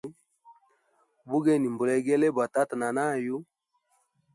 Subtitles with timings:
[1.29, 3.37] Bugeni mbulegele bwa tata na nayu.